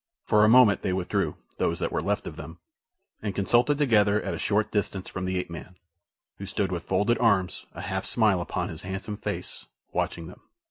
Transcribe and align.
For 0.23 0.43
a 0.43 0.49
moment 0.49 0.81
they 0.81 0.93
withdrew, 0.93 1.35
those 1.59 1.77
that 1.77 1.91
were 1.91 2.01
left 2.01 2.25
of 2.25 2.35
them, 2.35 2.57
and 3.21 3.35
consulted 3.35 3.77
together 3.77 4.19
at 4.23 4.33
a 4.33 4.39
short 4.39 4.71
distance 4.71 5.07
from 5.07 5.25
the 5.25 5.37
ape 5.37 5.51
man, 5.51 5.75
who 6.39 6.47
stood 6.47 6.71
with 6.71 6.85
folded 6.85 7.19
arms, 7.19 7.67
a 7.73 7.81
half 7.81 8.07
smile 8.07 8.41
upon 8.41 8.69
his 8.69 8.81
handsome 8.81 9.17
face, 9.17 9.67
watching 9.91 10.25
them. 10.25 10.41